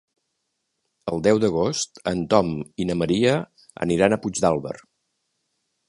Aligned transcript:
El 1.11 1.21
deu 1.27 1.41
d'agost 1.43 2.01
en 2.13 2.25
Tom 2.33 2.51
i 2.85 2.89
na 2.91 2.97
Maria 3.03 3.37
aniran 3.87 4.17
a 4.17 4.21
Puigdàlber. 4.25 4.77